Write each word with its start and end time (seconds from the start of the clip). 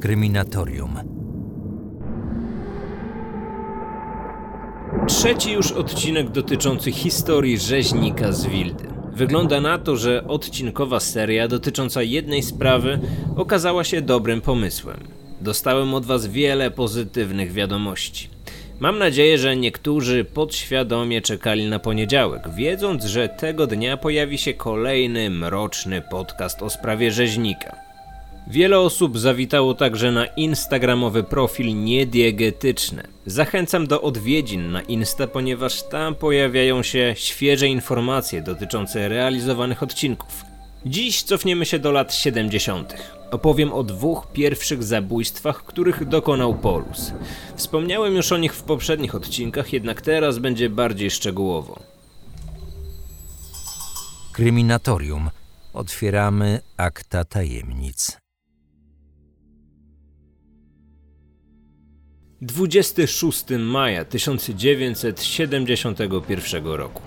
Kryminatorium. 0.00 0.98
Trzeci 5.06 5.52
już 5.52 5.72
odcinek 5.72 6.30
dotyczący 6.30 6.92
historii 6.92 7.58
rzeźnika 7.58 8.32
z 8.32 8.46
Wildy. 8.46 8.84
Wygląda 9.12 9.60
na 9.60 9.78
to, 9.78 9.96
że 9.96 10.26
odcinkowa 10.26 11.00
seria 11.00 11.48
dotycząca 11.48 12.02
jednej 12.02 12.42
sprawy 12.42 13.00
okazała 13.36 13.84
się 13.84 14.02
dobrym 14.02 14.40
pomysłem. 14.40 14.96
Dostałem 15.40 15.94
od 15.94 16.06
Was 16.06 16.26
wiele 16.26 16.70
pozytywnych 16.70 17.52
wiadomości. 17.52 18.28
Mam 18.80 18.98
nadzieję, 18.98 19.38
że 19.38 19.56
niektórzy 19.56 20.24
podświadomie 20.24 21.20
czekali 21.20 21.68
na 21.68 21.78
poniedziałek, 21.78 22.42
wiedząc, 22.54 23.04
że 23.04 23.28
tego 23.28 23.66
dnia 23.66 23.96
pojawi 23.96 24.38
się 24.38 24.54
kolejny 24.54 25.30
mroczny 25.30 26.02
podcast 26.10 26.62
o 26.62 26.70
sprawie 26.70 27.12
rzeźnika. 27.12 27.79
Wiele 28.50 28.78
osób 28.78 29.18
zawitało 29.18 29.74
także 29.74 30.12
na 30.12 30.26
instagramowy 30.26 31.22
profil 31.22 31.84
Niediegetyczne. 31.84 33.06
Zachęcam 33.26 33.86
do 33.86 34.02
odwiedzin 34.02 34.72
na 34.72 34.82
Insta, 34.82 35.26
ponieważ 35.26 35.82
tam 35.82 36.14
pojawiają 36.14 36.82
się 36.82 37.14
świeże 37.16 37.68
informacje 37.68 38.42
dotyczące 38.42 39.08
realizowanych 39.08 39.82
odcinków. 39.82 40.44
Dziś 40.86 41.22
cofniemy 41.22 41.66
się 41.66 41.78
do 41.78 41.92
lat 41.92 42.14
70. 42.14 42.94
Opowiem 43.30 43.72
o 43.72 43.82
dwóch 43.82 44.26
pierwszych 44.32 44.82
zabójstwach, 44.82 45.64
których 45.64 46.08
dokonał 46.08 46.54
Polus. 46.54 47.12
Wspomniałem 47.56 48.16
już 48.16 48.32
o 48.32 48.38
nich 48.38 48.54
w 48.54 48.62
poprzednich 48.62 49.14
odcinkach, 49.14 49.72
jednak 49.72 50.00
teraz 50.00 50.38
będzie 50.38 50.70
bardziej 50.70 51.10
szczegółowo. 51.10 51.78
Kryminatorium. 54.32 55.30
Otwieramy 55.74 56.60
akta 56.76 57.24
tajemnic. 57.24 58.20
26 62.42 63.44
maja 63.58 64.04
1971 64.04 66.66
roku. 66.66 67.02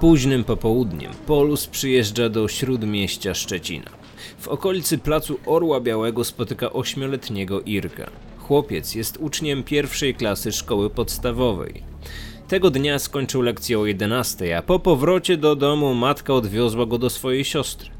Późnym 0.00 0.44
popołudniem 0.44 1.12
Polus 1.26 1.66
przyjeżdża 1.66 2.28
do 2.28 2.48
śródmieścia 2.48 3.34
Szczecina. 3.34 3.90
W 4.38 4.48
okolicy 4.48 4.98
placu 4.98 5.38
Orła 5.46 5.80
Białego 5.80 6.24
spotyka 6.24 6.72
ośmioletniego 6.72 7.60
Irka. 7.60 8.10
Chłopiec 8.38 8.94
jest 8.94 9.16
uczniem 9.16 9.62
pierwszej 9.62 10.14
klasy 10.14 10.52
szkoły 10.52 10.90
podstawowej. 10.90 11.82
Tego 12.48 12.70
dnia 12.70 12.98
skończył 12.98 13.42
lekcję 13.42 13.78
o 13.78 13.86
11, 13.86 14.56
a 14.56 14.62
po 14.62 14.78
powrocie 14.78 15.36
do 15.36 15.56
domu 15.56 15.94
matka 15.94 16.34
odwiozła 16.34 16.86
go 16.86 16.98
do 16.98 17.10
swojej 17.10 17.44
siostry. 17.44 17.90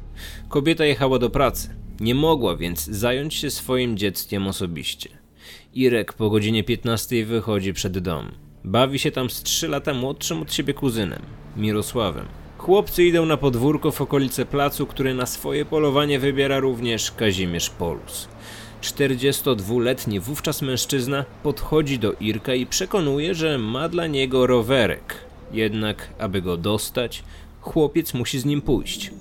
Kobieta 0.49 0.85
jechała 0.85 1.19
do 1.19 1.29
pracy. 1.29 1.75
Nie 1.99 2.15
mogła 2.15 2.55
więc 2.55 2.85
zająć 2.85 3.33
się 3.33 3.51
swoim 3.51 3.97
dzieckiem 3.97 4.47
osobiście. 4.47 5.20
Irek 5.75 6.13
po 6.13 6.29
godzinie 6.29 6.63
15 6.63 7.25
wychodzi 7.25 7.73
przed 7.73 7.99
dom. 7.99 8.31
Bawi 8.63 8.99
się 8.99 9.11
tam 9.11 9.29
z 9.29 9.43
3 9.43 9.67
lata 9.67 9.93
młodszym 9.93 10.41
od 10.41 10.53
siebie 10.53 10.73
kuzynem, 10.73 11.21
Mirosławem. 11.57 12.25
Chłopcy 12.57 13.03
idą 13.03 13.25
na 13.25 13.37
podwórko 13.37 13.91
w 13.91 14.01
okolice 14.01 14.45
placu, 14.45 14.85
który 14.85 15.13
na 15.13 15.25
swoje 15.25 15.65
polowanie 15.65 16.19
wybiera 16.19 16.59
również 16.59 17.11
Kazimierz 17.11 17.69
Polus. 17.69 18.27
42-letni 18.81 20.19
wówczas 20.19 20.61
mężczyzna 20.61 21.25
podchodzi 21.43 21.99
do 21.99 22.13
Irka 22.19 22.53
i 22.53 22.65
przekonuje, 22.65 23.35
że 23.35 23.57
ma 23.57 23.89
dla 23.89 24.07
niego 24.07 24.47
rowerek. 24.47 25.15
Jednak, 25.53 26.09
aby 26.19 26.41
go 26.41 26.57
dostać, 26.57 27.23
chłopiec 27.61 28.13
musi 28.13 28.39
z 28.39 28.45
nim 28.45 28.61
pójść. 28.61 29.11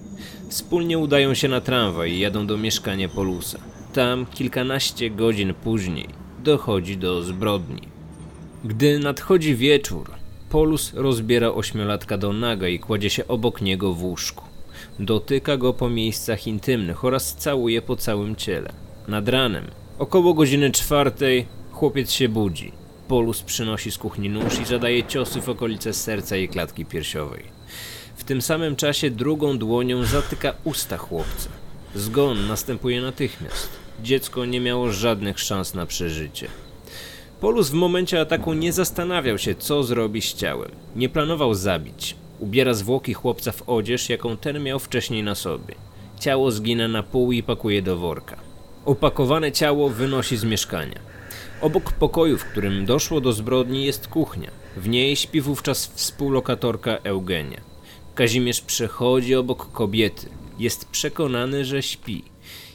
Wspólnie 0.49 0.99
udają 0.99 1.35
się 1.35 1.49
na 1.49 1.61
tramwaj 1.61 2.13
i 2.13 2.19
jadą 2.19 2.47
do 2.47 2.57
mieszkania 2.57 3.09
Polusa. 3.09 3.59
Tam, 3.93 4.27
kilkanaście 4.27 5.11
godzin 5.11 5.55
później, 5.55 6.20
dochodzi 6.43 6.97
do 6.97 7.23
zbrodni. 7.23 7.89
Gdy 8.65 8.99
nadchodzi 8.99 9.57
wieczór, 9.57 10.11
Polus 10.51 10.95
rozbiera 10.95 11.49
ośmiolatka 11.49 12.19
do 12.19 12.33
naga 12.33 12.69
i 12.69 12.79
kładzie 12.79 13.11
się 13.11 13.29
obok 13.29 13.61
niego 13.61 13.95
w 13.95 14.05
łóżku. 14.05 14.45
Dotyka 14.99 15.57
go 15.57 15.73
po 15.73 15.91
miejscach 15.91 16.47
intymnych 16.47 17.05
oraz 17.05 17.35
całuje 17.37 17.83
po 17.83 17.97
całym 17.97 18.37
ciele. 18.37 18.73
Nad 19.09 19.29
ranem, 19.29 19.65
około 19.99 20.35
godziny 20.35 20.71
czwartej, 20.71 21.47
chłopiec 21.73 22.11
się 22.11 22.29
budzi. 22.29 22.73
Polus 23.09 23.43
przynosi 23.43 23.91
z 23.91 23.99
kuchni 23.99 24.29
nóż 24.31 24.61
i 24.61 24.65
zadaje 24.65 25.05
ciosy 25.05 25.41
w 25.41 25.49
okolice 25.49 25.93
serca 25.93 26.37
i 26.37 26.49
klatki 26.49 26.85
piersiowej. 26.85 27.45
W 28.17 28.25
tym 28.25 28.43
samym 28.43 28.77
czasie 28.77 29.11
drugą 29.11 29.59
dłonią 29.59 30.05
zatyka 30.05 30.55
usta 30.65 30.97
chłopca. 30.97 31.49
Zgon 31.95 32.47
następuje 32.47 33.03
natychmiast. 33.03 33.69
Dziecko 34.03 34.45
nie 34.45 34.61
miało 34.61 34.93
żadnych 34.93 35.41
szans 35.41 35.75
na 35.75 35.87
przeżycie. 35.87 36.49
Polus 37.41 37.71
w 37.71 37.73
momencie 37.73 38.21
ataku 38.21 38.53
nie 38.53 38.73
zastanawiał 38.73 39.39
się, 39.39 39.55
co 39.55 39.83
zrobi 39.83 40.23
z 40.23 40.35
ciałem. 40.35 40.71
Nie 40.97 41.09
planował 41.09 41.55
zabić. 41.55 42.17
Ubiera 42.39 42.75
zwłoki 42.75 43.15
chłopca 43.15 43.53
w 43.53 43.69
odzież, 43.69 44.09
jaką 44.09 44.37
ten 44.37 44.63
miał 44.63 44.79
wcześniej 44.79 45.23
na 45.23 45.35
sobie. 45.35 45.75
Ciało 46.21 46.51
zgina 46.51 46.89
na 46.89 47.03
pół 47.03 47.33
i 47.33 47.43
pakuje 47.43 47.83
do 47.83 47.97
worka. 47.97 48.37
Opakowane 48.85 49.53
ciało 49.53 49.89
wynosi 49.89 50.37
z 50.37 50.45
mieszkania. 50.45 50.99
Obok 51.61 51.93
pokoju, 51.93 52.39
w 52.39 52.45
którym 52.45 52.87
doszło 52.87 53.21
do 53.21 53.33
zbrodni, 53.33 53.85
jest 53.85 54.09
kuchnia. 54.09 54.51
W 54.77 54.89
niej 54.89 55.17
śpi 55.17 55.41
wówczas 55.41 55.87
współlokatorka 55.87 56.97
Eugenia. 56.97 57.61
Kazimierz 58.15 58.61
przechodzi 58.61 59.35
obok 59.35 59.73
kobiety. 59.73 60.29
Jest 60.59 60.89
przekonany, 60.89 61.65
że 61.65 61.83
śpi. 61.83 62.25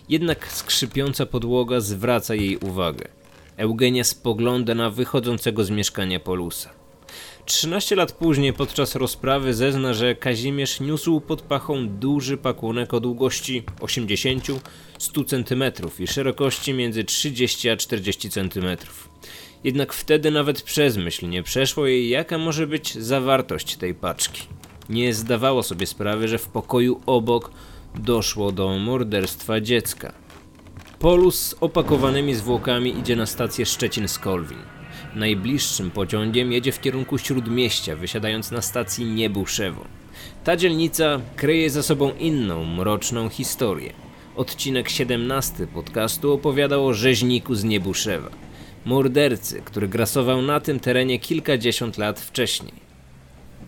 Jednak 0.10 0.52
skrzypiąca 0.52 1.26
podłoga 1.26 1.80
zwraca 1.80 2.36
jej 2.36 2.58
uwagę. 2.58 3.08
Eugenia 3.58 4.04
spogląda 4.04 4.76
na 4.76 4.90
wychodzącego 4.90 5.64
z 5.64 5.70
mieszkania 5.70 6.20
Polusa. 6.20 6.70
13 7.46 7.96
lat 7.96 8.12
później 8.12 8.54
podczas 8.54 8.96
rozprawy 8.96 9.54
zezna, 9.54 9.94
że 9.94 10.16
Kazimierz 10.16 10.80
niósł 10.80 11.22
pod 11.22 11.42
pachą 11.42 11.90
duży 11.90 12.38
pakunek 12.38 12.94
o 12.94 13.00
długości 13.00 13.64
80-100 13.80 14.60
cm 15.26 15.90
i 16.00 16.08
szerokości 16.08 16.74
między 16.74 17.04
30 17.04 17.70
a 17.70 17.78
40 17.78 18.30
cm. 18.30 18.78
Jednak 19.64 19.94
wtedy 19.94 20.32
nawet 20.32 20.62
przez 20.62 20.98
myśl 20.98 21.30
nie 21.30 21.44
przeszło 21.44 21.88
jej, 21.88 22.10
jaka 22.10 22.38
może 22.38 22.68
być 22.68 22.96
zawartość 22.96 23.76
tej 23.76 23.94
paczki. 23.94 24.42
Nie 24.90 25.14
zdawało 25.14 25.64
sobie 25.64 25.86
sprawy, 25.86 26.28
że 26.28 26.38
w 26.38 26.48
pokoju 26.48 27.02
obok 27.06 27.52
doszło 28.00 28.52
do 28.52 28.80
morderstwa 28.80 29.62
dziecka. 29.62 30.14
Polus 31.00 31.40
z 31.40 31.56
opakowanymi 31.62 32.36
zwłokami 32.36 33.00
idzie 33.00 33.16
na 33.16 33.26
stację 33.26 33.66
Szczecin-Skolwin. 33.66 34.58
Najbliższym 35.16 35.92
pociągiem 35.92 36.52
jedzie 36.52 36.72
w 36.72 36.82
kierunku 36.82 37.18
Śródmieścia, 37.18 37.96
wysiadając 37.96 38.52
na 38.52 38.62
stacji 38.62 39.06
Niebuszewo. 39.06 39.86
Ta 40.44 40.58
dzielnica 40.58 41.22
kryje 41.36 41.70
za 41.70 41.84
sobą 41.84 42.12
inną, 42.20 42.66
mroczną 42.66 43.30
historię. 43.30 43.94
Odcinek 44.36 44.90
17 44.90 45.68
podcastu 45.68 46.34
opowiadał 46.34 46.88
o 46.88 46.94
rzeźniku 46.94 47.56
z 47.56 47.64
Niebuszewa. 47.64 48.30
Mordercy, 48.86 49.62
który 49.66 49.88
grasował 49.88 50.42
na 50.42 50.60
tym 50.60 50.80
terenie 50.80 51.20
kilkadziesiąt 51.20 51.98
lat 51.98 52.20
wcześniej. 52.20 52.74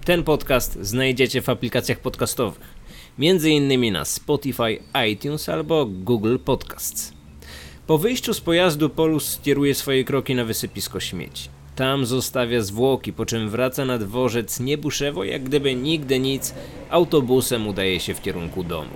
Ten 0.05 0.23
podcast 0.23 0.77
znajdziecie 0.81 1.41
w 1.41 1.49
aplikacjach 1.49 1.99
podcastowych, 1.99 2.76
innymi 3.19 3.91
na 3.91 4.05
Spotify, 4.05 4.79
iTunes 5.11 5.49
albo 5.49 5.85
Google 5.85 6.37
Podcasts. 6.45 7.13
Po 7.87 7.97
wyjściu 7.97 8.33
z 8.33 8.41
pojazdu 8.41 8.89
Polus 8.89 9.29
skieruje 9.29 9.75
swoje 9.75 10.03
kroki 10.03 10.35
na 10.35 10.45
wysypisko 10.45 10.99
śmieci. 10.99 11.49
Tam 11.75 12.05
zostawia 12.05 12.61
zwłoki, 12.61 13.13
po 13.13 13.25
czym 13.25 13.49
wraca 13.49 13.85
na 13.85 13.97
dworzec 13.97 14.59
Niebuszewo, 14.59 15.23
jak 15.23 15.43
gdyby 15.43 15.75
nigdy 15.75 16.19
nic, 16.19 16.53
autobusem 16.89 17.67
udaje 17.67 17.99
się 17.99 18.13
w 18.13 18.21
kierunku 18.21 18.63
domu. 18.63 18.91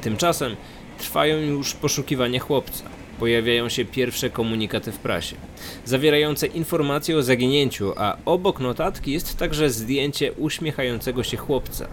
Tymczasem 0.00 0.56
trwają 0.98 1.38
już 1.38 1.74
poszukiwania 1.74 2.40
chłopca. 2.40 2.84
Pojawiają 3.18 3.68
się 3.68 3.84
pierwsze 3.84 4.30
komunikaty 4.30 4.92
w 4.92 4.98
prasie, 4.98 5.36
zawierające 5.84 6.46
informacje 6.46 7.16
o 7.16 7.22
zaginięciu, 7.22 7.92
a 7.96 8.16
obok 8.24 8.60
notatki 8.60 9.12
jest 9.12 9.38
także 9.38 9.70
zdjęcie 9.70 10.32
uśmiechającego 10.32 11.22
się 11.22 11.36
chłopca, 11.36 11.88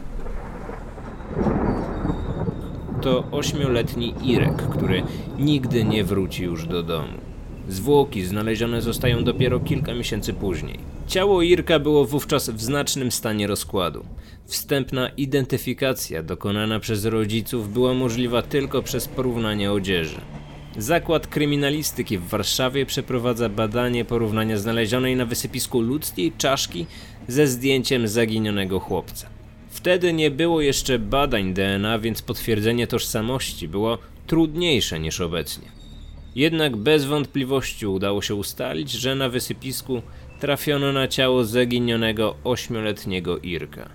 to 3.03 3.23
ośmioletni 3.31 4.13
Irek, 4.23 4.55
który 4.55 5.03
nigdy 5.39 5.83
nie 5.83 6.03
wróci 6.03 6.44
już 6.44 6.67
do 6.67 6.83
domu. 6.83 7.17
Zwłoki 7.69 8.23
znalezione 8.25 8.81
zostają 8.81 9.23
dopiero 9.23 9.59
kilka 9.59 9.94
miesięcy 9.94 10.33
później. 10.33 10.79
Ciało 11.07 11.41
Irka 11.41 11.79
było 11.79 12.05
wówczas 12.05 12.50
w 12.50 12.61
znacznym 12.61 13.11
stanie 13.11 13.47
rozkładu. 13.47 14.05
Wstępna 14.45 15.09
identyfikacja 15.09 16.23
dokonana 16.23 16.79
przez 16.79 17.05
rodziców 17.05 17.73
była 17.73 17.94
możliwa 17.94 18.41
tylko 18.41 18.81
przez 18.81 19.07
porównanie 19.07 19.71
odzieży. 19.71 20.21
Zakład 20.77 21.27
Kryminalistyki 21.27 22.17
w 22.17 22.27
Warszawie 22.27 22.85
przeprowadza 22.85 23.49
badanie 23.49 24.06
porównania 24.06 24.57
znalezionej 24.57 25.15
na 25.15 25.25
wysypisku 25.25 25.81
ludzkiej 25.81 26.31
czaszki 26.38 26.85
ze 27.27 27.47
zdjęciem 27.47 28.07
zaginionego 28.07 28.79
chłopca. 28.79 29.32
Wtedy 29.73 30.13
nie 30.13 30.31
było 30.31 30.61
jeszcze 30.61 30.99
badań 30.99 31.53
DNA, 31.53 31.99
więc 31.99 32.21
potwierdzenie 32.21 32.87
tożsamości 32.87 33.67
było 33.67 33.97
trudniejsze 34.27 34.99
niż 34.99 35.21
obecnie. 35.21 35.67
Jednak 36.35 36.75
bez 36.75 37.05
wątpliwości 37.05 37.87
udało 37.87 38.21
się 38.21 38.35
ustalić, 38.35 38.91
że 38.91 39.15
na 39.15 39.29
wysypisku 39.29 40.01
trafiono 40.39 40.91
na 40.91 41.07
ciało 41.07 41.43
zaginionego 41.43 42.35
ośmioletniego 42.43 43.37
Irka. 43.37 43.89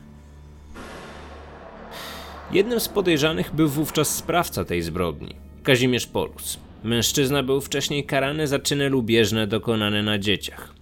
Jednym 2.52 2.80
z 2.80 2.88
podejrzanych 2.88 3.54
był 3.54 3.69
wówczas 3.69 4.16
sprawca 4.16 4.64
tej 4.64 4.82
zbrodni, 4.82 5.34
Kazimierz 5.62 6.06
Polus. 6.06 6.58
Mężczyzna 6.84 7.42
był 7.42 7.60
wcześniej 7.60 8.04
karany 8.04 8.46
za 8.46 8.58
czyny 8.58 8.88
lubieżne 8.88 9.46
dokonane 9.46 10.02
na 10.02 10.19
dzieciach. 10.19 10.75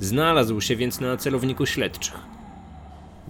Znalazł 0.00 0.60
się 0.60 0.76
więc 0.76 1.00
na 1.00 1.16
celowniku 1.16 1.66
śledczych. 1.66 2.31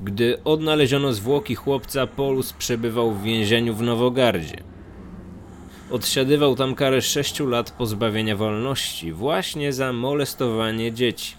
Gdy 0.05 0.45
odnaleziono 0.45 1.13
zwłoki 1.13 1.55
chłopca, 1.55 2.07
Polus 2.07 2.53
przebywał 2.53 3.13
w 3.13 3.23
więzieniu 3.23 3.75
w 3.75 3.83
Nowogardzie. 3.83 4.57
Odsiadywał 5.91 6.57
tam 6.57 6.75
karę 6.75 7.03
6 7.03 7.41
lat 7.41 7.71
pozbawienia 7.71 8.37
wolności 8.37 9.13
właśnie 9.13 9.73
za 9.73 9.93
molestowanie 9.93 10.93
dzieci. 10.93 11.35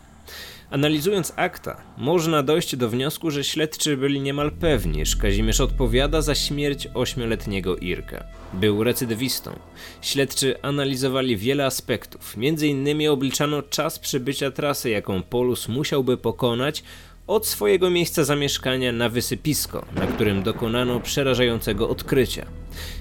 Analizując 0.71 1.33
akta, 1.35 1.81
można 1.97 2.43
dojść 2.43 2.75
do 2.75 2.89
wniosku, 2.89 3.31
że 3.31 3.43
śledczy 3.43 3.97
byli 3.97 4.21
niemal 4.21 4.51
pewni, 4.51 5.05
że 5.05 5.17
Kazimierz 5.17 5.61
odpowiada 5.61 6.21
za 6.21 6.35
śmierć 6.35 6.87
ośmioletniego 6.93 7.77
Irka. 7.77 8.23
Był 8.53 8.83
recydywistą. 8.83 9.59
Śledczy 10.01 10.61
analizowali 10.61 11.37
wiele 11.37 11.65
aspektów, 11.65 12.35
m.in. 12.37 13.09
obliczano 13.09 13.61
czas 13.61 13.99
przybycia 13.99 14.51
trasy, 14.51 14.89
jaką 14.89 15.21
Polus 15.21 15.67
musiałby 15.67 16.17
pokonać 16.17 16.83
od 17.27 17.47
swojego 17.47 17.89
miejsca 17.89 18.23
zamieszkania 18.23 18.91
na 18.91 19.09
wysypisko, 19.09 19.85
na 19.95 20.07
którym 20.07 20.43
dokonano 20.43 20.99
przerażającego 20.99 21.89
odkrycia. 21.89 22.45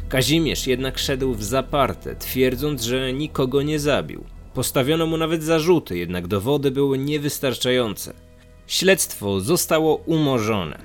Kazimierz 0.08 0.66
jednak 0.66 0.98
szedł 0.98 1.34
w 1.34 1.44
zaparte, 1.44 2.16
twierdząc, 2.16 2.82
że 2.82 3.12
nikogo 3.12 3.62
nie 3.62 3.78
zabił. 3.78 4.24
Postawiono 4.54 5.06
mu 5.06 5.16
nawet 5.16 5.42
zarzuty, 5.42 5.98
jednak 5.98 6.26
dowody 6.26 6.70
były 6.70 6.98
niewystarczające. 6.98 8.14
Śledztwo 8.66 9.40
zostało 9.40 9.96
umorzone. 9.96 10.78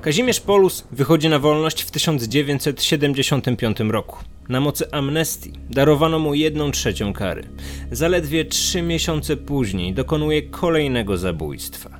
Kazimierz 0.00 0.40
Polus 0.40 0.84
wychodzi 0.92 1.28
na 1.28 1.38
wolność 1.38 1.82
w 1.82 1.90
1975 1.90 3.80
roku. 3.80 4.18
Na 4.48 4.60
mocy 4.60 4.92
amnestii 4.92 5.52
darowano 5.70 6.18
mu 6.18 6.34
jedną 6.34 6.70
trzecią 6.70 7.12
kary. 7.12 7.48
Zaledwie 7.92 8.44
trzy 8.44 8.82
miesiące 8.82 9.36
później 9.36 9.94
dokonuje 9.94 10.42
kolejnego 10.42 11.16
zabójstwa. 11.16 11.97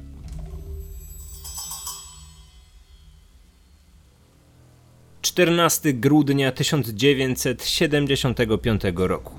14 5.29 5.93
grudnia 5.93 6.53
1975 6.53 8.83
roku. 8.95 9.35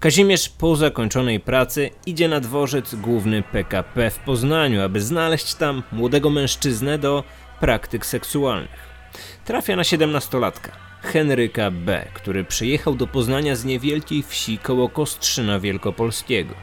Kazimierz 0.00 0.48
po 0.48 0.76
zakończonej 0.76 1.40
pracy 1.40 1.90
idzie 2.06 2.28
na 2.28 2.40
dworzec 2.40 2.94
główny 2.94 3.42
PKP 3.42 4.10
w 4.10 4.18
Poznaniu, 4.18 4.82
aby 4.82 5.00
znaleźć 5.00 5.54
tam 5.54 5.82
młodego 5.92 6.30
mężczyznę 6.30 6.98
do 6.98 7.24
praktyk 7.60 8.06
seksualnych. 8.06 8.88
Trafia 9.44 9.76
na 9.76 9.84
siedemnastolatka, 9.84 10.72
Henryka 11.02 11.70
B., 11.70 12.08
który 12.14 12.44
przyjechał 12.44 12.94
do 12.94 13.06
Poznania 13.06 13.56
z 13.56 13.64
niewielkiej 13.64 14.22
wsi 14.22 14.58
koło 14.58 14.88
Kostrzyna 14.88 15.60
Wielkopolskiego. 15.60 16.54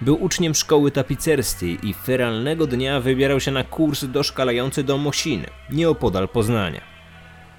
Był 0.00 0.24
uczniem 0.24 0.54
szkoły 0.54 0.90
tapicerskiej 0.90 1.78
i 1.82 1.94
feralnego 1.94 2.66
dnia 2.66 3.00
wybierał 3.00 3.40
się 3.40 3.50
na 3.50 3.64
kurs 3.64 4.04
doszkalający 4.04 4.84
do 4.84 4.98
Mosiny, 4.98 5.46
nieopodal 5.70 6.28
Poznania. 6.28 6.91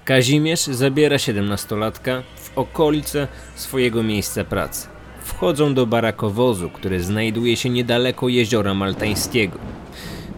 Kazimierz 0.04 0.60
zabiera 0.60 1.18
siedemnastolatka 1.18 2.22
w 2.36 2.58
okolice 2.58 3.28
swojego 3.54 4.02
miejsca 4.02 4.44
pracy. 4.44 4.88
Wchodzą 5.22 5.74
do 5.74 5.86
barakowozu, 5.86 6.70
który 6.70 7.02
znajduje 7.02 7.56
się 7.56 7.70
niedaleko 7.70 8.28
jeziora 8.28 8.74
Maltańskiego. 8.74 9.58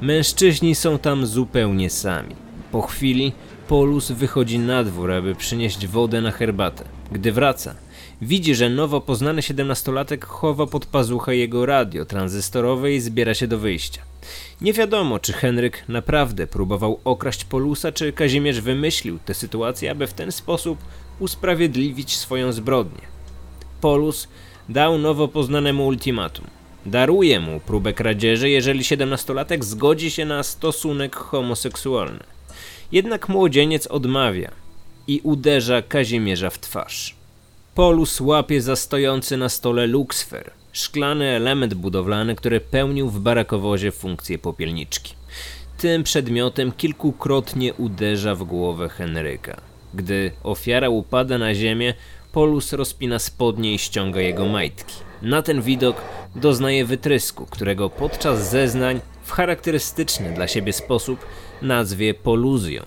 Mężczyźni 0.01 0.75
są 0.75 0.99
tam 0.99 1.27
zupełnie 1.27 1.91
sami. 1.91 2.35
Po 2.73 2.83
chwili 2.83 3.33
Polus 3.69 4.11
wychodzi 4.11 4.59
na 4.59 4.85
dwór, 4.85 5.13
aby 5.13 5.35
przynieść 5.35 5.87
wodę 5.87 6.21
na 6.21 6.31
herbatę. 6.31 6.85
Gdy 7.13 7.33
wraca, 7.33 7.75
widzi, 8.23 8.55
że 8.55 8.71
nowo 8.71 9.01
poznany 9.01 9.43
siedemnastolatek 9.43 10.25
chowa 10.25 10.67
pod 10.67 10.87
pazuchę 10.87 11.37
jego 11.37 11.67
radio 11.67 12.05
tranzystorowe 12.05 12.93
i 12.93 13.01
zbiera 13.01 13.35
się 13.35 13.47
do 13.47 13.59
wyjścia. 13.59 14.03
Nie 14.61 14.73
wiadomo, 14.73 15.19
czy 15.19 15.33
Henryk 15.33 15.85
naprawdę 15.89 16.47
próbował 16.47 17.01
okraść 17.05 17.45
Polusa, 17.45 17.93
czy 17.93 18.13
Kazimierz 18.13 18.61
wymyślił 18.61 19.19
tę 19.25 19.35
sytuację, 19.35 19.91
aby 19.91 20.07
w 20.07 20.13
ten 20.13 20.33
sposób 20.33 20.79
usprawiedliwić 21.19 22.17
swoją 22.17 22.53
zbrodnię. 22.53 23.03
Polus 23.81 24.29
dał 24.69 24.99
nowo 24.99 25.29
poznanemu 25.29 25.87
ultimatum. 25.87 26.47
Daruje 26.87 27.41
mu 27.41 27.61
próbę 27.61 27.93
kradzieży, 27.93 28.51
jeżeli 28.51 28.85
siedemnastolatek 28.85 29.65
zgodzi 29.65 30.11
się 30.11 30.25
na 30.25 30.43
stosunek 30.43 31.17
homoseksualny. 31.17 32.25
Jednak 32.93 33.29
młodzieniec 33.29 33.87
odmawia 33.87 34.51
i 35.07 35.21
uderza 35.23 35.83
Kazimierza 35.83 36.51
w 36.51 36.59
twarz. 36.59 37.15
Polus 37.77 38.21
łapie 38.21 38.63
za 38.63 38.77
stojący 38.77 39.37
na 39.37 39.49
stole 39.49 39.87
luksfer, 39.87 40.51
szklany 40.73 41.25
element 41.25 41.75
budowlany, 41.75 42.35
który 42.35 42.61
pełnił 42.61 43.11
w 43.11 43.21
barakowozie 43.21 43.93
funkcję 43.93 44.39
popielniczki. 44.39 45.15
Tym 45.79 46.03
przedmiotem 46.03 46.73
kilkukrotnie 46.73 47.75
uderza 47.75 48.35
w 48.35 48.45
głowę 48.45 48.89
Henryka. 48.89 49.61
Gdy 49.95 50.33
ofiara 50.43 50.89
upada 50.89 51.39
na 51.39 51.55
ziemię, 51.55 51.95
Polus 52.33 52.73
rozpina 52.73 53.19
spodnie 53.19 53.75
i 53.75 53.79
ściąga 53.79 54.21
jego 54.21 54.47
majtki. 54.47 54.95
Na 55.23 55.43
ten 55.43 55.63
widok 55.63 55.97
doznaje 56.37 56.85
wytrysku, 56.85 57.47
którego 57.47 57.91
podczas 57.91 58.51
zeznań 58.51 59.01
w 59.23 59.33
charakterystyczny 59.33 60.35
dla 60.35 60.49
siebie 60.49 60.73
sposób 60.73 61.27
nazwie 61.63 62.15
poluzją. 62.15 62.83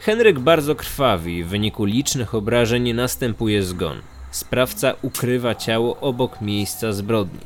Henryk 0.00 0.38
bardzo 0.38 0.74
krwawi 0.74 1.44
w 1.44 1.48
wyniku 1.48 1.84
licznych 1.84 2.34
obrażeń 2.34 2.92
następuje 2.92 3.62
zgon. 3.62 3.96
Sprawca 4.30 4.94
ukrywa 5.02 5.54
ciało 5.54 6.00
obok 6.00 6.40
miejsca 6.40 6.92
zbrodni. 6.92 7.40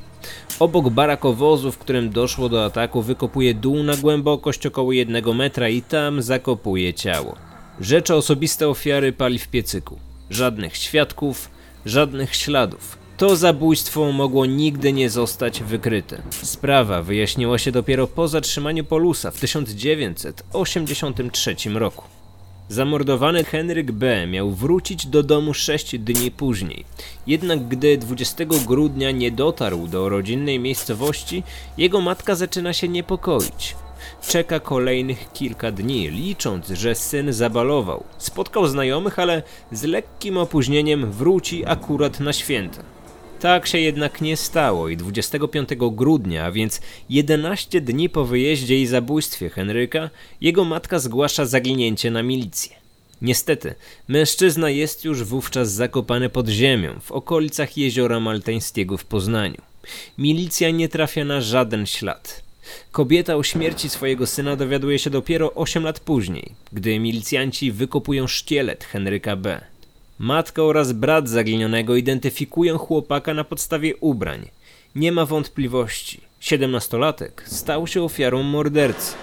Obok 0.58 0.90
barakowozu, 0.90 1.72
w 1.72 1.78
którym 1.78 2.10
doszło 2.10 2.48
do 2.48 2.64
ataku, 2.64 3.02
wykopuje 3.02 3.54
dół 3.54 3.82
na 3.82 3.96
głębokość 3.96 4.66
około 4.66 4.92
jednego 4.92 5.34
metra 5.34 5.68
i 5.68 5.82
tam 5.82 6.22
zakopuje 6.22 6.94
ciało. 6.94 7.36
Rzeczy 7.80 8.14
osobiste 8.14 8.68
ofiary 8.68 9.12
pali 9.12 9.38
w 9.38 9.48
piecyku. 9.48 9.98
Żadnych 10.30 10.76
świadków, 10.76 11.50
żadnych 11.86 12.36
śladów. 12.36 12.98
To 13.16 13.36
zabójstwo 13.36 14.12
mogło 14.12 14.46
nigdy 14.46 14.92
nie 14.92 15.10
zostać 15.10 15.62
wykryte. 15.62 16.22
Sprawa 16.30 17.02
wyjaśniła 17.02 17.58
się 17.58 17.72
dopiero 17.72 18.06
po 18.06 18.28
zatrzymaniu 18.28 18.84
Polusa 18.84 19.30
w 19.30 19.40
1983 19.40 21.56
roku. 21.74 22.21
Zamordowany 22.72 23.44
Henryk 23.44 23.92
B. 23.92 24.26
miał 24.26 24.50
wrócić 24.50 25.06
do 25.06 25.22
domu 25.22 25.54
6 25.54 25.98
dni 25.98 26.30
później. 26.30 26.84
Jednak 27.26 27.68
gdy 27.68 27.98
20 27.98 28.44
grudnia 28.44 29.10
nie 29.10 29.30
dotarł 29.30 29.86
do 29.86 30.08
rodzinnej 30.08 30.58
miejscowości, 30.58 31.42
jego 31.78 32.00
matka 32.00 32.34
zaczyna 32.34 32.72
się 32.72 32.88
niepokoić. 32.88 33.76
Czeka 34.28 34.60
kolejnych 34.60 35.32
kilka 35.32 35.72
dni, 35.72 36.10
licząc, 36.10 36.68
że 36.68 36.94
syn 36.94 37.32
zabalował. 37.32 38.04
Spotkał 38.18 38.66
znajomych, 38.66 39.18
ale 39.18 39.42
z 39.72 39.82
lekkim 39.82 40.36
opóźnieniem 40.36 41.12
wróci 41.12 41.66
akurat 41.66 42.20
na 42.20 42.32
święta. 42.32 42.91
Tak 43.42 43.66
się 43.66 43.78
jednak 43.78 44.20
nie 44.20 44.36
stało 44.36 44.88
i 44.88 44.96
25 44.96 45.68
grudnia, 45.92 46.44
a 46.44 46.52
więc 46.52 46.80
11 47.10 47.80
dni 47.80 48.08
po 48.08 48.24
wyjeździe 48.24 48.80
i 48.80 48.86
zabójstwie 48.86 49.50
Henryka, 49.50 50.10
jego 50.40 50.64
matka 50.64 50.98
zgłasza 50.98 51.46
zaginięcie 51.46 52.10
na 52.10 52.22
milicję. 52.22 52.76
Niestety, 53.22 53.74
mężczyzna 54.08 54.70
jest 54.70 55.04
już 55.04 55.24
wówczas 55.24 55.72
zakopany 55.72 56.28
pod 56.28 56.48
ziemią 56.48 57.00
w 57.00 57.12
okolicach 57.12 57.76
jeziora 57.76 58.20
Maltańskiego 58.20 58.96
w 58.96 59.04
Poznaniu. 59.04 59.62
Milicja 60.18 60.70
nie 60.70 60.88
trafia 60.88 61.24
na 61.24 61.40
żaden 61.40 61.86
ślad. 61.86 62.42
Kobieta 62.92 63.36
o 63.36 63.42
śmierci 63.42 63.88
swojego 63.88 64.26
syna 64.26 64.56
dowiaduje 64.56 64.98
się 64.98 65.10
dopiero 65.10 65.54
8 65.54 65.84
lat 65.84 66.00
później, 66.00 66.52
gdy 66.72 66.98
milicjanci 66.98 67.72
wykopują 67.72 68.26
szkielet 68.26 68.84
Henryka 68.84 69.36
B. 69.36 69.71
Matka 70.22 70.62
oraz 70.62 70.92
brat 70.92 71.28
zaginionego 71.28 71.96
identyfikują 71.96 72.78
chłopaka 72.78 73.34
na 73.34 73.44
podstawie 73.44 73.96
ubrań. 73.96 74.48
Nie 74.94 75.12
ma 75.12 75.26
wątpliwości. 75.26 76.20
Siedemnastolatek 76.40 77.44
stał 77.46 77.86
się 77.86 78.02
ofiarą 78.02 78.42
mordercy. 78.42 79.14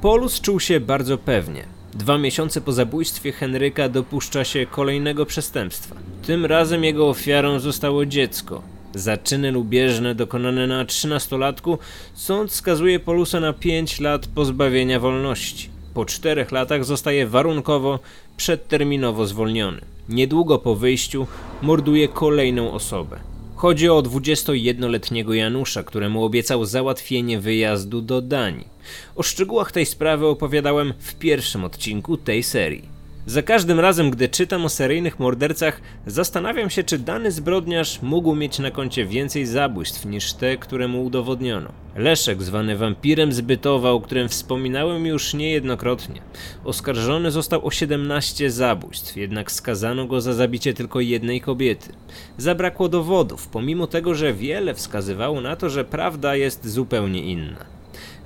Polus 0.00 0.40
czuł 0.40 0.60
się 0.60 0.80
bardzo 0.80 1.18
pewnie. 1.18 1.64
Dwa 1.94 2.18
miesiące 2.18 2.60
po 2.60 2.72
zabójstwie 2.72 3.32
Henryka 3.32 3.88
dopuszcza 3.88 4.44
się 4.44 4.66
kolejnego 4.66 5.26
przestępstwa. 5.26 5.96
Tym 6.26 6.46
razem 6.46 6.84
jego 6.84 7.08
ofiarą 7.08 7.58
zostało 7.58 8.06
dziecko. 8.06 8.62
Za 8.94 9.16
czyny 9.16 9.52
lubieżne 9.52 10.14
dokonane 10.14 10.66
na 10.66 10.84
13-latku 10.84 11.78
sąd 12.14 12.52
skazuje 12.52 13.00
Polusa 13.00 13.40
na 13.40 13.52
5 13.52 14.00
lat 14.00 14.26
pozbawienia 14.26 15.00
wolności. 15.00 15.70
Po 15.94 16.04
4 16.04 16.46
latach 16.50 16.84
zostaje 16.84 17.26
warunkowo, 17.26 17.98
przedterminowo 18.36 19.26
zwolniony. 19.26 19.80
Niedługo 20.08 20.58
po 20.58 20.74
wyjściu 20.74 21.26
morduje 21.62 22.08
kolejną 22.08 22.72
osobę. 22.72 23.20
Chodzi 23.56 23.88
o 23.88 24.02
21-letniego 24.02 25.34
Janusza, 25.34 25.82
któremu 25.82 26.24
obiecał 26.24 26.64
załatwienie 26.64 27.40
wyjazdu 27.40 28.00
do 28.00 28.22
Danii. 28.22 28.68
O 29.16 29.22
szczegółach 29.22 29.72
tej 29.72 29.86
sprawy 29.86 30.26
opowiadałem 30.26 30.94
w 30.98 31.14
pierwszym 31.14 31.64
odcinku 31.64 32.16
tej 32.16 32.42
serii. 32.42 32.95
Za 33.26 33.42
każdym 33.42 33.80
razem, 33.80 34.10
gdy 34.10 34.28
czytam 34.28 34.64
o 34.64 34.68
seryjnych 34.68 35.18
mordercach, 35.18 35.80
zastanawiam 36.06 36.70
się, 36.70 36.84
czy 36.84 36.98
dany 36.98 37.30
zbrodniarz 37.30 38.02
mógł 38.02 38.34
mieć 38.34 38.58
na 38.58 38.70
koncie 38.70 39.06
więcej 39.06 39.46
zabójstw 39.46 40.04
niż 40.04 40.32
te, 40.32 40.56
które 40.56 40.88
mu 40.88 41.04
udowodniono. 41.04 41.72
Leszek, 41.96 42.42
zwany 42.42 42.76
wampirem 42.76 43.32
zbytowa, 43.32 43.90
o 43.90 44.00
którym 44.00 44.28
wspominałem 44.28 45.06
już 45.06 45.34
niejednokrotnie, 45.34 46.20
oskarżony 46.64 47.30
został 47.30 47.66
o 47.66 47.70
17 47.70 48.50
zabójstw, 48.50 49.16
jednak 49.16 49.52
skazano 49.52 50.06
go 50.06 50.20
za 50.20 50.34
zabicie 50.34 50.74
tylko 50.74 51.00
jednej 51.00 51.40
kobiety. 51.40 51.92
Zabrakło 52.38 52.88
dowodów, 52.88 53.48
pomimo 53.48 53.86
tego, 53.86 54.14
że 54.14 54.34
wiele 54.34 54.74
wskazywało 54.74 55.40
na 55.40 55.56
to, 55.56 55.70
że 55.70 55.84
prawda 55.84 56.36
jest 56.36 56.68
zupełnie 56.68 57.22
inna. 57.22 57.75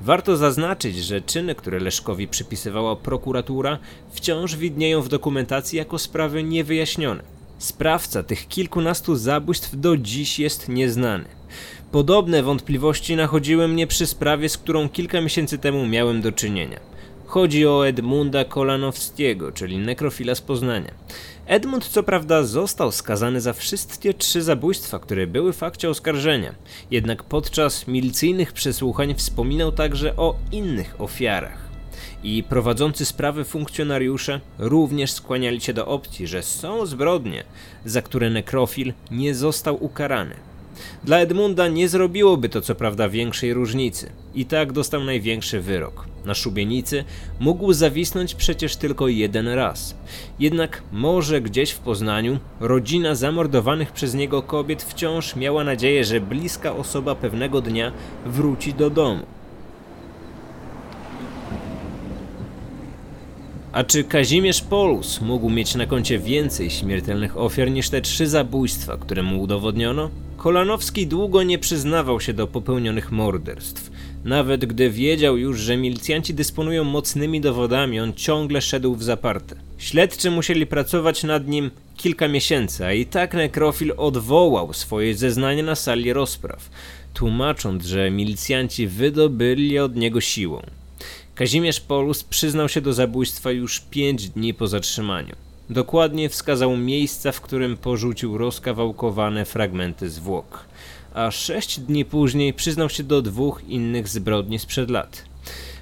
Warto 0.01 0.37
zaznaczyć, 0.37 0.97
że 0.97 1.21
czyny, 1.21 1.55
które 1.55 1.81
Leszkowi 1.81 2.29
przypisywała 2.29 2.97
prokuratura, 2.97 3.79
wciąż 4.13 4.57
widnieją 4.57 5.03
w 5.03 5.09
dokumentacji 5.09 5.79
jako 5.79 5.99
sprawy 5.99 6.43
niewyjaśnione. 6.43 7.23
Sprawca 7.59 8.23
tych 8.23 8.49
kilkunastu 8.49 9.17
zabójstw 9.17 9.81
do 9.81 9.97
dziś 9.97 10.39
jest 10.39 10.69
nieznany. 10.69 11.25
Podobne 11.93 12.43
wątpliwości 12.43 13.17
nachodziły 13.17 13.69
mnie 13.69 13.87
przy 13.87 14.07
sprawie, 14.07 14.49
z 14.49 14.59
którą 14.59 14.89
kilka 14.89 15.21
miesięcy 15.21 15.59
temu 15.59 15.87
miałem 15.87 16.21
do 16.21 16.33
czynienia. 16.33 16.81
Chodzi 17.31 17.67
o 17.67 17.89
Edmunda 17.89 18.45
Kolanowskiego, 18.45 19.53
czyli 19.53 19.79
nekrofila 19.79 20.35
z 20.35 20.41
Poznania. 20.41 20.91
Edmund 21.47 21.89
co 21.89 22.03
prawda 22.03 22.43
został 22.43 22.93
skazany 22.93 23.41
za 23.41 23.53
wszystkie 23.53 24.15
trzy 24.15 24.43
zabójstwa, 24.43 24.99
które 24.99 25.27
były 25.27 25.53
w 25.53 25.63
akcie 25.63 25.91
oskarżenia, 25.91 26.55
jednak 26.91 27.23
podczas 27.23 27.89
milicyjnych 27.89 28.53
przesłuchań 28.53 29.15
wspominał 29.15 29.73
także 29.73 30.17
o 30.17 30.37
innych 30.53 31.01
ofiarach. 31.01 31.59
I 32.23 32.43
prowadzący 32.43 33.05
sprawy 33.05 33.45
funkcjonariusze 33.45 34.41
również 34.59 35.13
skłaniali 35.13 35.61
się 35.61 35.73
do 35.73 35.87
opcji, 35.87 36.27
że 36.27 36.43
są 36.43 36.87
zbrodnie, 36.87 37.45
za 37.85 38.03
które 38.03 38.31
nekrofil 38.31 38.93
nie 39.11 39.35
został 39.35 39.85
ukarany. 39.85 40.50
Dla 41.05 41.19
Edmunda 41.19 41.69
nie 41.69 41.89
zrobiłoby 41.89 42.49
to 42.49 42.61
co 42.61 42.75
prawda 42.75 43.09
większej 43.09 43.55
różnicy. 43.55 44.13
I 44.35 44.45
tak 44.45 44.73
dostał 44.73 45.05
największy 45.05 45.61
wyrok. 45.61 46.07
Na 46.25 46.35
szubienicy 46.35 47.05
mógł 47.41 47.73
zawisnąć 47.73 48.35
przecież 48.35 48.77
tylko 48.77 49.09
jeden 49.09 49.49
raz. 49.49 49.95
Jednak 50.39 50.83
może 50.93 51.41
gdzieś 51.41 51.71
w 51.71 51.79
Poznaniu 51.79 52.39
rodzina 52.61 53.15
zamordowanych 53.15 53.93
przez 53.93 54.15
niego 54.15 54.43
kobiet 54.43 54.83
wciąż 54.83 55.37
miała 55.37 55.65
nadzieję, 55.65 56.05
że 56.05 56.21
bliska 56.21 56.77
osoba 56.77 57.15
pewnego 57.15 57.61
dnia 57.61 57.93
wróci 58.27 58.75
do 58.75 58.91
domu. 58.91 59.27
A 63.73 63.85
czy 63.85 64.05
Kazimierz 64.05 64.61
Polus 64.61 65.21
mógł 65.21 65.51
mieć 65.51 65.75
na 65.75 65.87
koncie 65.87 66.19
więcej 66.19 66.71
śmiertelnych 66.71 67.37
ofiar 67.37 67.71
niż 67.71 67.91
te 67.91 68.01
trzy 68.01 68.27
zabójstwa, 68.27 68.97
które 68.97 69.23
mu 69.23 69.43
udowodniono? 69.43 70.11
Kolanowski 70.41 71.07
długo 71.07 71.43
nie 71.43 71.59
przyznawał 71.59 72.21
się 72.21 72.33
do 72.33 72.47
popełnionych 72.47 73.13
morderstw. 73.13 73.91
Nawet 74.25 74.65
gdy 74.65 74.91
wiedział 74.91 75.39
już, 75.39 75.59
że 75.59 75.77
milicjanci 75.77 76.35
dysponują 76.35 76.85
mocnymi 76.85 77.41
dowodami, 77.41 78.01
on 78.01 78.13
ciągle 78.15 78.61
szedł 78.61 78.95
w 78.95 79.03
zaparte. 79.03 79.57
Śledczy 79.79 80.31
musieli 80.31 80.67
pracować 80.67 81.25
nad 81.25 81.49
nim 81.49 81.71
kilka 81.97 82.29
miesięcy, 82.29 82.85
a 82.85 82.93
i 82.93 83.07
tak 83.07 83.35
nekrofil 83.35 83.95
odwołał 83.97 84.73
swoje 84.73 85.15
zeznania 85.15 85.63
na 85.63 85.75
sali 85.75 86.13
rozpraw, 86.13 86.71
tłumacząc, 87.15 87.85
że 87.85 88.11
milicjanci 88.11 88.87
wydobyli 88.87 89.79
od 89.79 89.97
niego 89.97 90.21
siłą. 90.21 90.63
Kazimierz 91.35 91.81
Polus 91.81 92.25
przyznał 92.25 92.69
się 92.69 92.81
do 92.81 92.93
zabójstwa 92.93 93.51
już 93.51 93.81
pięć 93.81 94.29
dni 94.29 94.55
po 94.55 94.67
zatrzymaniu. 94.67 95.50
Dokładnie 95.71 96.29
wskazał 96.29 96.77
miejsca, 96.77 97.33
w 97.33 97.41
którym 97.41 97.77
porzucił 97.77 98.39
rozkawałkowane 98.39 99.45
fragmenty 99.45 100.11
zwłok. 100.11 100.65
A 101.15 101.31
sześć 101.31 101.81
dni 101.81 102.05
później 102.05 102.55
przyznał 102.55 102.89
się 102.89 103.03
do 103.03 103.23
dwóch 103.23 103.63
innych 103.69 104.09
zbrodni 104.09 104.59
sprzed 104.59 104.91
lat. 104.91 105.25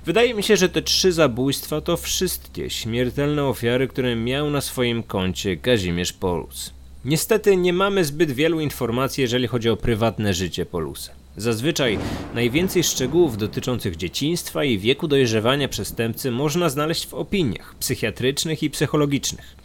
Wydaje 0.07 0.35
mi 0.35 0.43
się, 0.43 0.57
że 0.57 0.69
te 0.69 0.83
trzy 0.83 1.13
zabójstwa 1.13 1.81
to 1.81 1.97
wszystkie 1.97 2.71
śmiertelne 2.71 3.45
ofiary, 3.45 3.89
które 3.89 4.17
miał 4.17 4.51
na 4.51 4.61
swoim 4.61 5.03
koncie 5.03 5.57
Kazimierz 5.57 6.13
Polus. 6.13 6.73
Niestety 7.05 7.57
nie 7.57 7.73
mamy 7.73 8.05
zbyt 8.05 8.31
wielu 8.31 8.61
informacji, 8.61 9.23
jeżeli 9.23 9.47
chodzi 9.47 9.71
o 9.71 9.77
prywatne 9.77 10.35
życie 10.35 10.67
Polusa. 10.67 11.18
Zazwyczaj 11.39 11.99
najwięcej 12.35 12.85
szczegółów 12.85 13.37
dotyczących 13.37 13.97
dzieciństwa 13.97 14.65
i 14.65 14.79
wieku 14.79 15.09
dojrzewania 15.09 15.69
przestępcy 15.69 16.31
można 16.31 16.69
znaleźć 16.69 17.07
w 17.07 17.15
opiniach 17.15 17.75
psychiatrycznych 17.75 18.63
i 18.63 18.71
psychologicznych. 18.71 19.57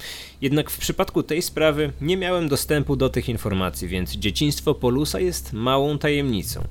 Jednak 0.41 0.69
w 0.69 0.77
przypadku 0.77 1.23
tej 1.23 1.41
sprawy 1.41 1.91
nie 2.01 2.17
miałem 2.17 2.49
dostępu 2.49 2.95
do 2.95 3.09
tych 3.09 3.29
informacji, 3.29 3.87
więc 3.87 4.11
dzieciństwo 4.11 4.73
Polusa 4.73 5.19
jest 5.19 5.53
małą 5.53 5.97
tajemnicą. 5.97 6.63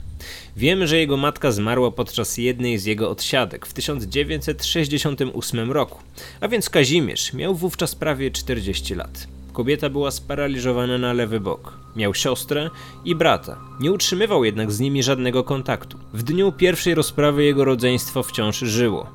Wiem, 0.57 0.87
że 0.87 0.99
jego 0.99 1.17
matka 1.17 1.53
zmarła 1.53 1.91
podczas 1.91 2.39
jednej 2.39 2.79
z 2.79 2.85
jego 2.85 3.11
odsiadek 3.11 3.67
w 3.67 3.73
1968 3.73 5.73
roku, 5.73 5.99
a 6.41 6.49
więc 6.49 6.71
Kazimierz 6.71 7.33
miał 7.33 7.55
wówczas 7.55 7.95
prawie 7.95 8.31
40 8.31 8.95
lat. 8.95 9.27
Kobieta 9.53 9.91
była 9.91 10.11
sparaliżowana 10.11 10.99
na 10.99 11.13
lewy 11.13 11.41
bok. 11.41 11.73
Miał 11.97 12.15
siostrę 12.15 12.71
i 13.05 13.15
brata. 13.15 13.57
Nie 13.81 13.93
utrzymywał 13.93 14.45
jednak 14.45 14.73
z 14.73 14.81
nimi 14.81 15.03
żadnego 15.03 15.45
kontaktu. 15.45 15.99
W 16.13 16.23
dniu 16.23 16.53
pierwszej 16.53 16.95
rozprawy 16.95 17.45
jego 17.45 17.65
rodzeństwo 17.65 18.23
wciąż 18.23 18.59
żyło. 18.59 19.07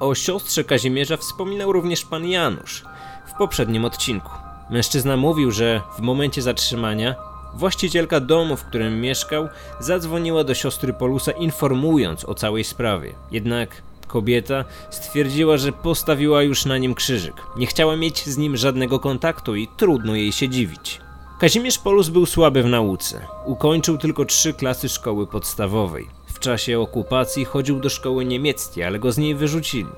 O 0.00 0.14
siostrze 0.14 0.64
Kazimierza 0.64 1.16
wspominał 1.16 1.72
również 1.72 2.04
pan 2.04 2.28
Janusz 2.28 2.84
w 3.26 3.38
poprzednim 3.38 3.84
odcinku. 3.84 4.30
Mężczyzna 4.70 5.16
mówił, 5.16 5.50
że 5.50 5.80
w 5.98 6.00
momencie 6.00 6.42
zatrzymania 6.42 7.14
właścicielka 7.54 8.20
domu, 8.20 8.56
w 8.56 8.64
którym 8.64 9.00
mieszkał, 9.00 9.48
zadzwoniła 9.80 10.44
do 10.44 10.54
siostry 10.54 10.92
Polusa 10.92 11.32
informując 11.32 12.24
o 12.24 12.34
całej 12.34 12.64
sprawie. 12.64 13.14
Jednak 13.30 13.82
Kobieta 14.08 14.64
stwierdziła, 14.90 15.56
że 15.56 15.72
postawiła 15.72 16.42
już 16.42 16.64
na 16.64 16.78
nim 16.78 16.94
krzyżyk. 16.94 17.34
Nie 17.56 17.66
chciała 17.66 17.96
mieć 17.96 18.26
z 18.26 18.38
nim 18.38 18.56
żadnego 18.56 18.98
kontaktu 19.00 19.56
i 19.56 19.68
trudno 19.76 20.14
jej 20.14 20.32
się 20.32 20.48
dziwić. 20.48 21.00
Kazimierz 21.40 21.78
Polus 21.78 22.08
był 22.08 22.26
słaby 22.26 22.62
w 22.62 22.66
nauce. 22.66 23.20
Ukończył 23.44 23.98
tylko 23.98 24.24
trzy 24.24 24.52
klasy 24.52 24.88
szkoły 24.88 25.26
podstawowej. 25.26 26.06
W 26.26 26.38
czasie 26.38 26.80
okupacji 26.80 27.44
chodził 27.44 27.80
do 27.80 27.88
szkoły 27.88 28.24
niemieckiej, 28.24 28.84
ale 28.84 28.98
go 28.98 29.12
z 29.12 29.18
niej 29.18 29.34
wyrzucili. 29.34 29.90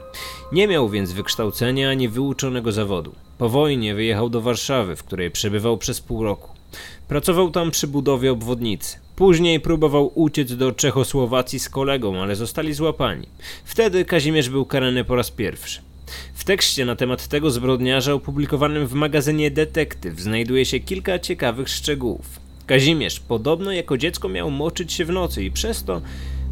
Nie 0.52 0.68
miał 0.68 0.88
więc 0.88 1.12
wykształcenia 1.12 1.90
ani 1.90 2.08
wyuczonego 2.08 2.72
zawodu. 2.72 3.12
Po 3.38 3.48
wojnie 3.48 3.94
wyjechał 3.94 4.28
do 4.28 4.40
Warszawy, 4.40 4.96
w 4.96 5.04
której 5.04 5.30
przebywał 5.30 5.78
przez 5.78 6.00
pół 6.00 6.24
roku. 6.24 6.50
Pracował 7.08 7.50
tam 7.50 7.70
przy 7.70 7.86
budowie 7.86 8.32
obwodnicy. 8.32 8.98
Później 9.20 9.60
próbował 9.60 10.12
uciec 10.14 10.56
do 10.56 10.72
Czechosłowacji 10.72 11.58
z 11.58 11.68
kolegą, 11.68 12.22
ale 12.22 12.36
zostali 12.36 12.74
złapani. 12.74 13.26
Wtedy 13.64 14.04
Kazimierz 14.04 14.48
był 14.48 14.64
karany 14.64 15.04
po 15.04 15.16
raz 15.16 15.30
pierwszy. 15.30 15.80
W 16.34 16.44
tekście 16.44 16.84
na 16.84 16.96
temat 16.96 17.28
tego 17.28 17.50
zbrodniarza 17.50 18.14
opublikowanym 18.14 18.86
w 18.86 18.94
magazynie 18.94 19.50
Detektyw 19.50 20.20
znajduje 20.20 20.64
się 20.64 20.80
kilka 20.80 21.18
ciekawych 21.18 21.68
szczegółów. 21.68 22.40
Kazimierz 22.66 23.20
podobno 23.20 23.72
jako 23.72 23.98
dziecko 23.98 24.28
miał 24.28 24.50
moczyć 24.50 24.92
się 24.92 25.04
w 25.04 25.10
nocy 25.10 25.44
i 25.44 25.50
przez 25.50 25.84
to 25.84 26.02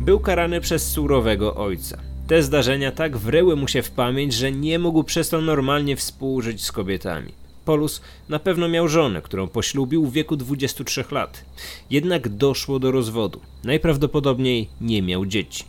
był 0.01 0.21
karany 0.21 0.61
przez 0.61 0.91
surowego 0.91 1.55
ojca. 1.55 1.99
Te 2.27 2.43
zdarzenia 2.43 2.93
tak 2.93 3.17
wryły 3.17 3.57
mu 3.57 3.69
się 3.69 3.83
w 3.83 3.91
pamięć, 3.91 4.35
że 4.35 4.53
nie 4.53 4.79
mógł 4.79 5.05
przez 5.05 5.29
to 5.29 5.41
normalnie 5.41 5.97
współżyć 5.97 6.65
z 6.65 6.73
kobietami. 6.73 7.33
Polus 7.69 8.01
na 8.29 8.39
pewno 8.39 8.69
miał 8.69 8.89
żonę, 8.89 9.23
którą 9.23 9.49
poślubił 9.49 10.07
w 10.07 10.13
wieku 10.13 10.37
23 10.37 11.05
lat. 11.11 11.45
Jednak 11.91 12.29
doszło 12.29 12.79
do 12.79 12.91
rozwodu. 12.91 13.41
Najprawdopodobniej 13.65 14.69
nie 14.81 15.03
miał 15.03 15.27
dzieci. 15.27 15.65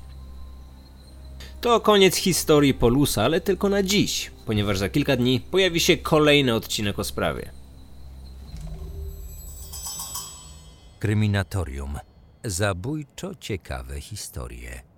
To 1.62 1.80
koniec 1.80 2.16
historii 2.16 2.74
Polusa, 2.74 3.24
ale 3.24 3.42
tylko 3.42 3.70
na 3.70 3.84
dziś, 3.84 4.32
ponieważ 4.46 4.78
za 4.78 4.90
kilka 4.90 5.16
dni 5.16 5.40
pojawi 5.52 5.80
się 5.80 5.98
kolejny 5.98 6.56
odcinek 6.56 7.00
o 7.00 7.04
sprawie. 7.04 7.52
Kryminatorium. 11.00 12.00
Zabójczo 12.44 13.36
ciekawe 13.36 14.02
historie. 14.02 14.89